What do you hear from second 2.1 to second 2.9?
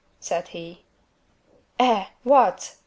what!